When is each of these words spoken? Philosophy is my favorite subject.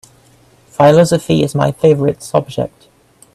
Philosophy 0.69 1.43
is 1.43 1.53
my 1.53 1.71
favorite 1.71 2.23
subject. 2.23 2.87